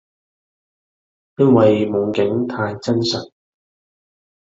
[1.37, 3.31] 因為夢境太真實